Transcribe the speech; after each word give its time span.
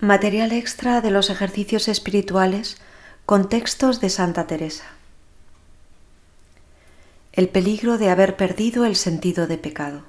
Material 0.00 0.52
extra 0.52 1.00
de 1.00 1.10
los 1.10 1.30
ejercicios 1.30 1.88
espirituales 1.88 2.76
con 3.24 3.48
textos 3.48 3.98
de 3.98 4.10
Santa 4.10 4.46
Teresa. 4.46 4.84
El 7.32 7.48
peligro 7.48 7.96
de 7.96 8.10
haber 8.10 8.36
perdido 8.36 8.84
el 8.84 8.94
sentido 8.94 9.46
de 9.46 9.56
pecado. 9.56 10.02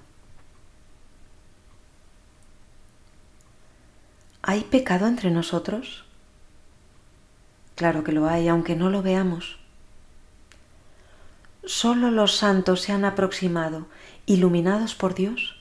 ¿Hay 4.41 4.65
pecado 4.65 5.07
entre 5.07 5.31
nosotros? 5.31 6.03
Claro 7.75 8.03
que 8.03 8.11
lo 8.11 8.27
hay, 8.27 8.49
aunque 8.49 8.75
no 8.75 8.89
lo 8.89 9.01
veamos. 9.01 9.57
Solo 11.63 12.11
los 12.11 12.35
santos 12.35 12.81
se 12.81 12.91
han 12.91 13.05
aproximado, 13.05 13.87
iluminados 14.25 14.95
por 14.95 15.15
Dios, 15.15 15.55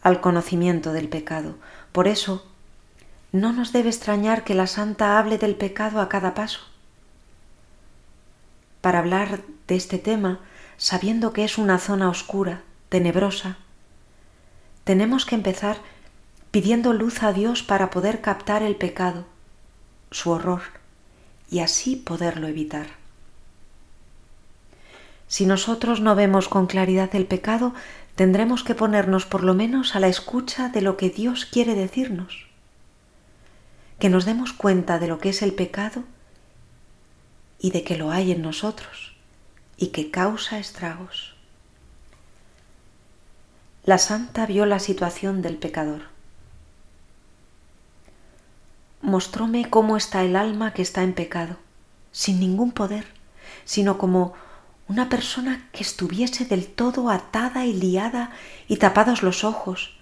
al 0.00 0.20
conocimiento 0.20 0.92
del 0.92 1.08
pecado. 1.08 1.56
Por 1.90 2.06
eso, 2.06 2.53
no 3.34 3.52
nos 3.52 3.72
debe 3.72 3.88
extrañar 3.88 4.44
que 4.44 4.54
la 4.54 4.68
santa 4.68 5.18
hable 5.18 5.38
del 5.38 5.56
pecado 5.56 6.00
a 6.00 6.08
cada 6.08 6.34
paso. 6.34 6.60
Para 8.80 9.00
hablar 9.00 9.40
de 9.66 9.74
este 9.74 9.98
tema, 9.98 10.38
sabiendo 10.76 11.32
que 11.32 11.42
es 11.42 11.58
una 11.58 11.80
zona 11.80 12.08
oscura, 12.08 12.62
tenebrosa, 12.90 13.56
tenemos 14.84 15.26
que 15.26 15.34
empezar 15.34 15.78
pidiendo 16.52 16.92
luz 16.92 17.24
a 17.24 17.32
Dios 17.32 17.64
para 17.64 17.90
poder 17.90 18.20
captar 18.20 18.62
el 18.62 18.76
pecado, 18.76 19.24
su 20.12 20.30
horror, 20.30 20.62
y 21.50 21.58
así 21.58 21.96
poderlo 21.96 22.46
evitar. 22.46 22.86
Si 25.26 25.44
nosotros 25.44 26.00
no 26.00 26.14
vemos 26.14 26.48
con 26.48 26.68
claridad 26.68 27.12
el 27.16 27.26
pecado, 27.26 27.74
tendremos 28.14 28.62
que 28.62 28.76
ponernos 28.76 29.26
por 29.26 29.42
lo 29.42 29.54
menos 29.54 29.96
a 29.96 29.98
la 29.98 30.06
escucha 30.06 30.68
de 30.68 30.82
lo 30.82 30.96
que 30.96 31.10
Dios 31.10 31.46
quiere 31.46 31.74
decirnos 31.74 32.53
que 33.98 34.08
nos 34.08 34.24
demos 34.24 34.52
cuenta 34.52 34.98
de 34.98 35.08
lo 35.08 35.18
que 35.18 35.30
es 35.30 35.42
el 35.42 35.54
pecado 35.54 36.04
y 37.58 37.70
de 37.70 37.84
que 37.84 37.96
lo 37.96 38.10
hay 38.10 38.32
en 38.32 38.42
nosotros 38.42 39.14
y 39.76 39.88
que 39.88 40.10
causa 40.10 40.58
estragos. 40.58 41.34
La 43.84 43.98
santa 43.98 44.46
vio 44.46 44.66
la 44.66 44.78
situación 44.78 45.42
del 45.42 45.58
pecador. 45.58 46.02
Mostróme 49.02 49.68
cómo 49.68 49.96
está 49.96 50.22
el 50.24 50.36
alma 50.36 50.72
que 50.72 50.80
está 50.82 51.02
en 51.02 51.12
pecado, 51.12 51.58
sin 52.10 52.40
ningún 52.40 52.72
poder, 52.72 53.06
sino 53.66 53.98
como 53.98 54.32
una 54.88 55.08
persona 55.08 55.68
que 55.72 55.82
estuviese 55.82 56.44
del 56.46 56.66
todo 56.66 57.10
atada 57.10 57.66
y 57.66 57.74
liada 57.74 58.30
y 58.68 58.76
tapados 58.76 59.22
los 59.22 59.44
ojos, 59.44 59.96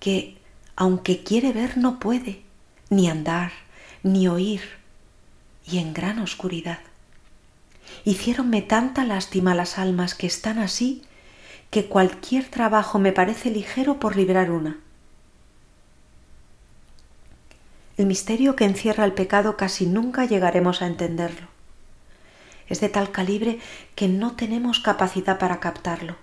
que, 0.00 0.38
aunque 0.74 1.22
quiere 1.22 1.52
ver, 1.52 1.78
no 1.78 2.00
puede, 2.00 2.42
ni 2.90 3.08
andar, 3.08 3.52
ni 4.02 4.28
oír, 4.28 4.62
y 5.66 5.78
en 5.78 5.92
gran 5.92 6.18
oscuridad. 6.18 6.78
Hiciéronme 8.04 8.62
tanta 8.62 9.04
lástima 9.04 9.54
las 9.54 9.78
almas 9.78 10.14
que 10.14 10.26
están 10.26 10.58
así, 10.58 11.02
que 11.70 11.86
cualquier 11.86 12.48
trabajo 12.48 12.98
me 12.98 13.12
parece 13.12 13.50
ligero 13.50 13.98
por 14.00 14.16
librar 14.16 14.50
una. 14.50 14.78
El 17.96 18.06
misterio 18.06 18.56
que 18.56 18.64
encierra 18.64 19.04
el 19.04 19.12
pecado 19.12 19.56
casi 19.56 19.84
nunca 19.86 20.24
llegaremos 20.24 20.82
a 20.82 20.86
entenderlo. 20.86 21.48
Es 22.68 22.80
de 22.80 22.88
tal 22.88 23.10
calibre 23.10 23.58
que 23.94 24.08
no 24.08 24.36
tenemos 24.36 24.78
capacidad 24.80 25.38
para 25.38 25.58
captarlo, 25.58 26.16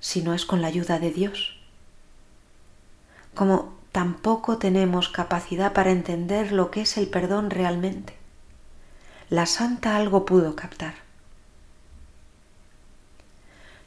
si 0.00 0.22
no 0.22 0.34
es 0.34 0.44
con 0.44 0.60
la 0.60 0.68
ayuda 0.68 0.98
de 0.98 1.10
Dios. 1.10 1.58
Como 3.34 3.77
tampoco 3.98 4.58
tenemos 4.58 5.08
capacidad 5.08 5.72
para 5.72 5.90
entender 5.90 6.52
lo 6.52 6.70
que 6.70 6.82
es 6.82 6.96
el 6.98 7.08
perdón 7.08 7.50
realmente. 7.50 8.14
La 9.28 9.44
santa 9.44 9.96
algo 9.96 10.24
pudo 10.24 10.54
captar. 10.54 10.94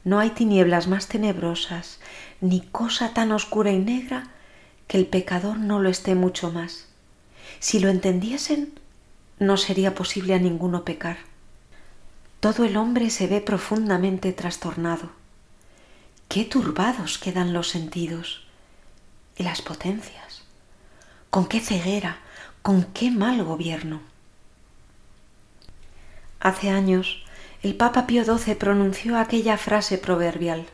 No 0.04 0.18
hay 0.18 0.28
tinieblas 0.28 0.86
más 0.86 1.08
tenebrosas, 1.08 1.98
ni 2.42 2.60
cosa 2.60 3.14
tan 3.14 3.32
oscura 3.32 3.70
y 3.70 3.78
negra 3.78 4.24
que 4.86 4.98
el 4.98 5.06
pecador 5.06 5.56
no 5.56 5.80
lo 5.80 5.88
esté 5.88 6.14
mucho 6.14 6.52
más. 6.52 6.88
Si 7.58 7.80
lo 7.80 7.88
entendiesen, 7.88 8.78
no 9.38 9.56
sería 9.56 9.94
posible 9.94 10.34
a 10.34 10.38
ninguno 10.38 10.84
pecar. 10.84 11.16
Todo 12.40 12.64
el 12.66 12.76
hombre 12.76 13.08
se 13.08 13.28
ve 13.28 13.40
profundamente 13.40 14.34
trastornado. 14.34 15.08
Qué 16.28 16.44
turbados 16.44 17.16
quedan 17.16 17.54
los 17.54 17.70
sentidos 17.70 18.51
y 19.36 19.42
las 19.42 19.62
potencias. 19.62 20.42
Con 21.30 21.46
qué 21.46 21.60
ceguera, 21.60 22.18
con 22.62 22.84
qué 22.84 23.10
mal 23.10 23.42
gobierno. 23.42 24.00
Hace 26.40 26.70
años 26.70 27.24
el 27.62 27.76
Papa 27.76 28.06
Pío 28.06 28.24
XII 28.24 28.56
pronunció 28.56 29.16
aquella 29.16 29.56
frase 29.56 29.98
proverbial. 29.98 30.66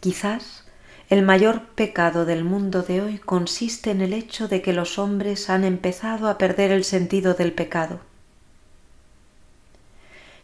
Quizás 0.00 0.64
el 1.08 1.22
mayor 1.22 1.66
pecado 1.68 2.24
del 2.24 2.44
mundo 2.44 2.82
de 2.82 3.02
hoy 3.02 3.18
consiste 3.18 3.90
en 3.90 4.00
el 4.00 4.12
hecho 4.12 4.48
de 4.48 4.62
que 4.62 4.72
los 4.72 4.98
hombres 4.98 5.50
han 5.50 5.64
empezado 5.64 6.28
a 6.28 6.38
perder 6.38 6.70
el 6.72 6.84
sentido 6.84 7.34
del 7.34 7.52
pecado. 7.52 8.00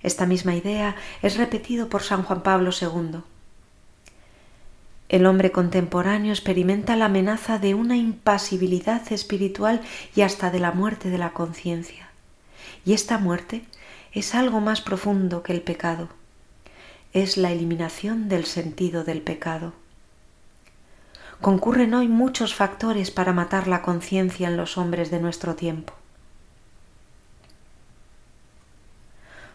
Esta 0.03 0.27
misma 0.27 0.55
idea 0.55 0.97
es 1.21 1.37
repetido 1.37 1.88
por 1.88 2.03
San 2.03 2.22
Juan 2.22 2.43
Pablo 2.43 2.71
II. 2.78 3.21
El 5.10 5.26
hombre 5.26 5.50
contemporáneo 5.50 6.31
experimenta 6.32 6.94
la 6.94 7.06
amenaza 7.06 7.59
de 7.59 7.75
una 7.75 7.97
impasibilidad 7.97 9.12
espiritual 9.12 9.81
y 10.15 10.21
hasta 10.21 10.53
de 10.53 10.60
la 10.60 10.71
muerte 10.71 11.10
de 11.10 11.19
la 11.19 11.32
conciencia. 11.32 12.10
Y 12.84 12.93
esta 12.93 13.19
muerte 13.19 13.65
es 14.12 14.37
algo 14.37 14.60
más 14.60 14.81
profundo 14.81 15.43
que 15.43 15.53
el 15.53 15.62
pecado. 15.62 16.10
Es 17.12 17.37
la 17.37 17.50
eliminación 17.50 18.28
del 18.28 18.44
sentido 18.44 19.03
del 19.03 19.20
pecado. 19.20 19.72
Concurren 21.41 21.93
hoy 21.94 22.06
muchos 22.06 22.54
factores 22.54 23.10
para 23.10 23.32
matar 23.32 23.66
la 23.66 23.82
conciencia 23.82 24.47
en 24.47 24.56
los 24.56 24.78
hombres 24.78 25.10
de 25.10 25.19
nuestro 25.19 25.56
tiempo. 25.56 25.93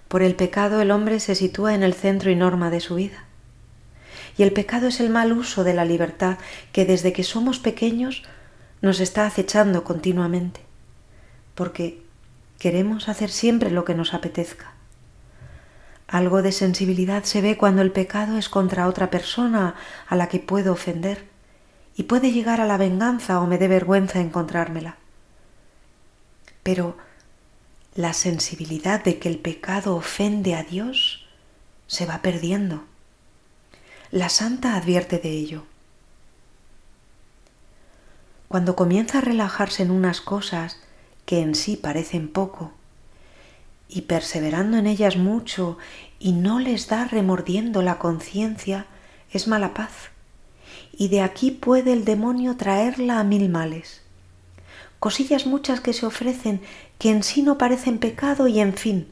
Por 0.10 0.22
el 0.22 0.36
pecado 0.36 0.82
el 0.82 0.92
hombre 0.92 1.22
se 1.22 1.34
sitúa 1.34 1.76
en 1.76 1.84
el 1.84 1.94
centro 1.94 2.30
y 2.30 2.36
norma 2.36 2.70
de 2.70 2.82
su 2.82 2.96
vida 2.96 3.25
y 4.38 4.44
el 4.44 4.52
pecado 4.52 4.88
es 4.88 5.00
el 5.00 5.10
mal 5.10 5.32
uso 5.32 5.64
de 5.64 5.74
la 5.74 5.86
libertad 5.86 6.38
que 6.72 6.86
desde 6.86 7.14
que 7.14 7.24
somos 7.24 7.60
pequeños 7.60 8.24
nos 8.82 9.00
está 9.00 9.26
acechando 9.26 9.84
continuamente, 9.84 10.62
porque 11.56 12.04
queremos 12.60 13.08
hacer 13.08 13.30
siempre 13.30 13.72
lo 13.72 13.86
que 13.86 13.96
nos 13.96 14.14
apetezca. 14.14 14.74
Algo 16.08 16.42
de 16.42 16.52
sensibilidad 16.52 17.24
se 17.24 17.42
ve 17.42 17.58
cuando 17.58 17.82
el 17.82 17.92
pecado 17.92 18.38
es 18.38 18.50
contra 18.50 18.88
otra 18.88 19.10
persona 19.10 19.76
a 20.08 20.16
la 20.16 20.28
que 20.28 20.40
puedo 20.40 20.74
ofender 20.74 21.26
y 21.96 22.04
puede 22.04 22.32
llegar 22.32 22.62
a 22.62 22.66
la 22.66 22.78
venganza 22.78 23.40
o 23.40 23.48
me 23.48 23.58
dé 23.58 23.68
vergüenza 23.68 24.20
encontrármela. 24.20 24.98
Pero 26.62 26.98
la 27.96 28.14
sensibilidad 28.14 29.04
de 29.04 29.18
que 29.18 29.30
el 29.30 29.40
pecado 29.40 29.96
ofende 29.96 30.56
a 30.56 30.64
Dios 30.64 31.26
se 31.88 32.06
va 32.06 32.22
perdiendo 32.22 32.84
la 34.12 34.30
santa 34.30 34.76
advierte 34.76 35.18
de 35.18 35.32
ello. 35.32 35.64
Cuando 38.48 38.76
comienza 38.76 39.18
a 39.18 39.22
relajarse 39.22 39.84
en 39.84 39.92
unas 39.92 40.22
cosas 40.22 40.80
que 41.26 41.42
en 41.42 41.56
sí 41.56 41.76
parecen 41.76 42.28
poco, 42.28 42.72
y 43.88 44.02
perseverando 44.02 44.78
en 44.78 44.88
ellas 44.88 45.18
mucho 45.18 45.78
y 46.20 46.32
no 46.32 46.60
les 46.60 46.88
da 46.88 47.06
remordiendo 47.06 47.82
la 47.82 47.98
conciencia, 47.98 48.86
es 49.32 49.48
mala 49.48 49.74
paz, 49.74 49.92
y 50.92 51.10
de 51.10 51.22
aquí 51.22 51.52
puede 51.52 51.94
el 51.94 52.06
demonio 52.06 52.58
traerla 52.58 53.20
a 53.20 53.24
mil 53.24 53.50
males. 53.50 54.02
Cosillas 55.00 55.46
muchas 55.46 55.82
que 55.82 55.94
se 55.94 56.06
ofrecen 56.06 56.62
que 57.00 57.12
en 57.12 57.24
sí 57.24 57.42
no 57.42 57.58
parecen 57.58 58.00
pecado 58.00 58.48
y 58.48 58.60
en 58.60 58.74
fin, 58.74 59.08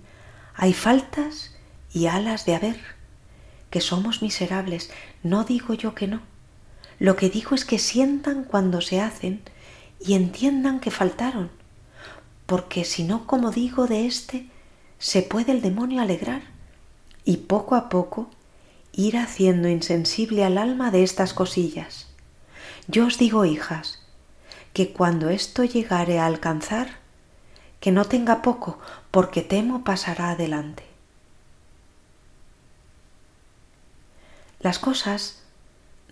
hay 0.55 0.73
faltas 0.73 1.55
y 1.91 2.07
alas 2.07 2.45
de 2.45 2.55
haber 2.55 3.02
que 3.73 3.81
somos 3.81 4.21
miserables. 4.21 4.91
No 5.23 5.45
digo 5.45 5.73
yo 5.73 5.95
que 5.95 6.07
no. 6.07 6.21
Lo 6.99 7.15
que 7.15 7.31
digo 7.31 7.55
es 7.55 7.65
que 7.65 7.79
sientan 7.79 8.43
cuando 8.43 8.81
se 8.81 9.01
hacen 9.01 9.41
y 9.99 10.13
entiendan 10.13 10.79
que 10.79 10.91
faltaron, 10.91 11.49
porque 12.45 12.85
si 12.85 13.03
no, 13.03 13.25
como 13.25 13.49
digo 13.49 13.87
de 13.87 14.05
éste, 14.05 14.47
se 14.99 15.23
puede 15.23 15.53
el 15.53 15.63
demonio 15.63 16.03
alegrar 16.03 16.43
y 17.25 17.37
poco 17.37 17.73
a 17.73 17.89
poco 17.89 18.29
ir 18.91 19.17
haciendo 19.17 19.67
insensible 19.67 20.45
al 20.45 20.59
alma 20.59 20.91
de 20.91 21.01
estas 21.01 21.33
cosillas. 21.33 22.09
Yo 22.87 23.07
os 23.07 23.17
digo, 23.17 23.43
hijas, 23.43 24.03
que 24.73 24.93
cuando 24.93 25.29
esto 25.29 25.63
llegare 25.63 26.19
a 26.19 26.27
alcanzar, 26.27 26.99
que 27.79 27.91
no 27.91 28.05
tenga 28.05 28.43
poco, 28.43 28.77
porque 29.09 29.41
temo 29.41 29.83
pasará 29.83 30.29
adelante. 30.29 30.92
Las 34.63 34.79
cosas 34.79 35.43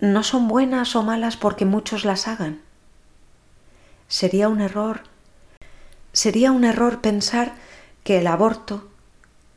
no 0.00 0.22
son 0.22 0.46
buenas 0.46 0.94
o 0.94 1.02
malas 1.02 1.36
porque 1.36 1.64
muchos 1.64 2.04
las 2.04 2.28
hagan, 2.28 2.60
Sería 4.12 4.50
un 4.50 4.60
error, 4.60 5.04
sería 6.12 6.52
un 6.52 6.64
error 6.64 7.00
pensar 7.00 7.54
que 8.04 8.18
el 8.18 8.26
aborto, 8.26 8.90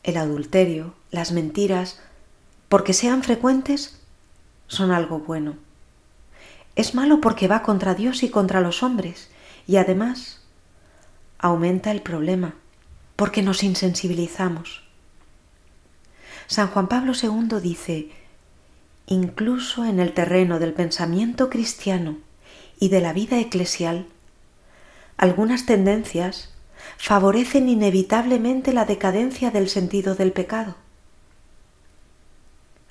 el 0.04 0.16
adulterio, 0.16 0.94
las 1.12 1.34
mentiras, 1.34 2.00
porque 2.70 2.94
sean 2.94 3.22
frecuentes, 3.22 4.00
son 4.68 4.92
algo 4.92 5.20
bueno. 5.20 5.58
Es 6.78 6.96
malo 6.96 7.20
porque 7.20 7.50
va 7.50 7.64
contra 7.64 7.96
Dios 7.96 8.24
y 8.24 8.30
contra 8.30 8.62
los 8.62 8.82
hombres, 8.82 9.30
y 9.68 9.76
además 9.76 10.42
aumenta 11.38 11.92
el 11.92 12.02
problema, 12.02 12.56
porque 13.18 13.42
nos 13.42 13.62
insensibilizamos. 13.62 14.86
San 16.48 16.70
Juan 16.70 16.88
Pablo 16.88 17.12
II 17.12 17.60
dice, 17.62 18.10
incluso 19.08 19.86
en 19.86 20.00
el 20.00 20.14
terreno 20.14 20.60
del 20.60 20.74
pensamiento 20.74 21.50
cristiano 21.50 22.18
y 22.80 22.90
de 22.90 23.02
la 23.02 23.14
vida 23.14 23.40
eclesial, 23.40 24.08
algunas 25.18 25.66
tendencias 25.66 26.54
favorecen 26.98 27.70
inevitablemente 27.70 28.74
la 28.74 28.86
decadencia 28.86 29.52
del 29.52 29.70
sentido 29.70 30.16
del 30.16 30.32
pecado. 30.32 30.76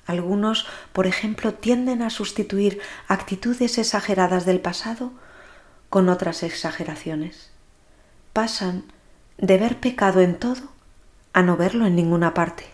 Algunos, 0.05 0.67
por 0.93 1.07
ejemplo, 1.07 1.53
tienden 1.53 2.01
a 2.01 2.09
sustituir 2.09 2.79
actitudes 3.07 3.77
exageradas 3.77 4.45
del 4.45 4.59
pasado 4.59 5.11
con 5.89 6.09
otras 6.09 6.43
exageraciones. 6.43 7.51
Pasan 8.33 8.83
de 9.37 9.57
ver 9.57 9.79
pecado 9.79 10.21
en 10.21 10.37
todo 10.37 10.61
a 11.33 11.41
no 11.41 11.57
verlo 11.57 11.85
en 11.85 11.95
ninguna 11.95 12.33
parte, 12.33 12.65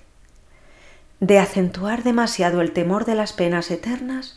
de 1.22 1.38
acentuar 1.38 2.02
demasiado 2.02 2.62
el 2.62 2.72
temor 2.72 3.06
de 3.06 3.14
las 3.14 3.32
penas 3.32 3.70
eternas 3.70 4.36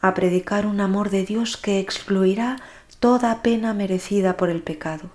a 0.00 0.12
predicar 0.12 0.66
un 0.66 0.80
amor 0.80 1.10
de 1.10 1.24
Dios 1.24 1.56
que 1.56 1.78
excluirá 1.78 2.56
toda 2.98 3.42
pena 3.42 3.72
merecida 3.74 4.36
por 4.36 4.50
el 4.50 4.60
pecado, 4.60 5.10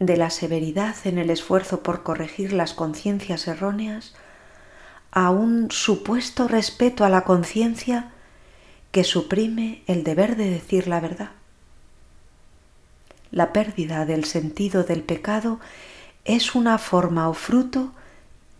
de 0.00 0.16
la 0.16 0.30
severidad 0.30 0.96
en 1.04 1.18
el 1.18 1.30
esfuerzo 1.30 1.84
por 1.84 2.02
corregir 2.02 2.52
las 2.52 2.74
conciencias 2.74 3.46
erróneas 3.46 4.14
a 5.12 5.30
un 5.30 5.70
supuesto 5.70 6.48
respeto 6.48 7.04
a 7.04 7.08
la 7.08 7.22
conciencia 7.22 8.10
que 8.90 9.04
suprime 9.04 9.84
el 9.86 10.02
deber 10.02 10.34
de 10.34 10.50
decir 10.50 10.88
la 10.88 10.98
verdad. 10.98 11.30
La 13.30 13.52
pérdida 13.52 14.06
del 14.06 14.24
sentido 14.24 14.82
del 14.82 15.04
pecado 15.04 15.60
es 16.24 16.56
una 16.56 16.78
forma 16.78 17.28
o 17.28 17.34
fruto 17.34 17.92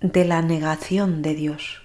de 0.02 0.24
la 0.24 0.42
negación 0.42 1.22
de 1.22 1.34
Dios. 1.34 1.80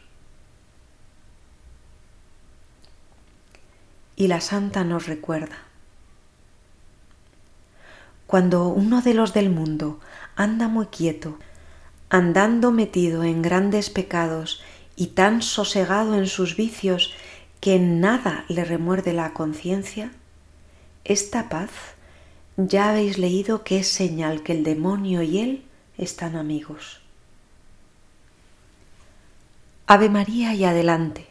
Y 4.15 4.27
la 4.27 4.41
santa 4.41 4.83
nos 4.83 5.05
recuerda, 5.05 5.57
cuando 8.25 8.69
uno 8.69 9.03
de 9.03 9.13
los 9.13 9.33
del 9.35 9.51
mundo 9.51 9.99
anda 10.35 10.67
muy 10.67 10.87
quieto, 10.87 11.37
andando 12.09 12.71
metido 12.71 13.23
en 13.23 13.43
grandes 13.43 13.91
pecados 13.91 14.63
y 14.95 15.07
tan 15.07 15.43
sosegado 15.43 16.15
en 16.15 16.25
sus 16.25 16.55
vicios 16.55 17.13
que 17.59 17.75
en 17.75 18.01
nada 18.01 18.45
le 18.47 18.65
remuerde 18.65 19.13
la 19.13 19.33
conciencia, 19.33 20.11
esta 21.03 21.49
paz 21.49 21.69
ya 22.57 22.89
habéis 22.89 23.19
leído 23.19 23.63
que 23.63 23.77
es 23.77 23.87
señal 23.87 24.41
que 24.41 24.53
el 24.53 24.63
demonio 24.63 25.21
y 25.21 25.37
él 25.37 25.63
están 25.99 26.35
amigos. 26.35 27.06
Ave 29.89 30.09
María 30.09 30.53
y 30.53 30.65
adelante. 30.65 31.26